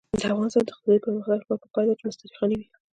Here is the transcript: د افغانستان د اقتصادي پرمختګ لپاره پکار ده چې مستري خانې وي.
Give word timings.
د 0.19 0.23
افغانستان 0.33 0.63
د 0.65 0.69
اقتصادي 0.71 0.99
پرمختګ 1.05 1.39
لپاره 1.41 1.61
پکار 1.63 1.83
ده 1.87 1.93
چې 1.97 2.03
مستري 2.07 2.29
خانې 2.37 2.55
وي. 2.59 2.67